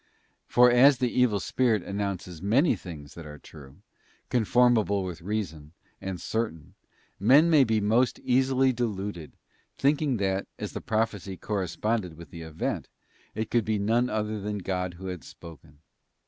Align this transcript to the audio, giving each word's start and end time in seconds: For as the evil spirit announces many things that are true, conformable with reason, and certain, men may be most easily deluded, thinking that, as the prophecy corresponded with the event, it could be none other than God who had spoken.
For 0.47 0.71
as 0.71 0.97
the 0.97 1.11
evil 1.11 1.39
spirit 1.39 1.83
announces 1.83 2.41
many 2.41 2.75
things 2.75 3.13
that 3.13 3.27
are 3.27 3.37
true, 3.37 3.83
conformable 4.31 5.03
with 5.03 5.21
reason, 5.21 5.73
and 6.01 6.19
certain, 6.19 6.73
men 7.19 7.51
may 7.51 7.63
be 7.63 7.79
most 7.79 8.17
easily 8.21 8.73
deluded, 8.73 9.33
thinking 9.77 10.17
that, 10.17 10.47
as 10.57 10.71
the 10.73 10.81
prophecy 10.81 11.37
corresponded 11.37 12.17
with 12.17 12.31
the 12.31 12.41
event, 12.41 12.89
it 13.35 13.51
could 13.51 13.63
be 13.63 13.77
none 13.77 14.09
other 14.09 14.39
than 14.41 14.57
God 14.57 14.95
who 14.95 15.05
had 15.05 15.23
spoken. 15.23 15.81